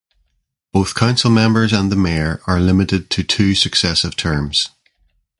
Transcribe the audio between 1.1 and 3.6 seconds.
members and the mayor are limited to two